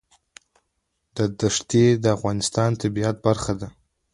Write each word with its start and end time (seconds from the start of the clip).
دښتې 1.41 1.85
د 2.03 2.05
افغانستان 2.15 2.69
د 2.73 2.77
طبیعت 2.81 3.15
برخه 3.25 3.53
ده. 3.59 3.67